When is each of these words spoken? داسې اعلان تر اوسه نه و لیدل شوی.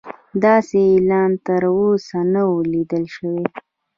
داسې 0.45 0.79
اعلان 0.91 1.31
تر 1.45 1.63
اوسه 1.77 2.19
نه 2.33 2.43
و 2.49 2.53
لیدل 2.71 3.03
شوی. 3.15 3.43